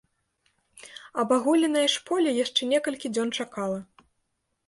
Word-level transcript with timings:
Абагуленае 1.23 1.83
ж 1.95 2.01
поле 2.09 2.31
яшчэ 2.43 2.61
некалькі 2.73 3.07
дзён 3.17 3.29
чакала. 3.43 3.77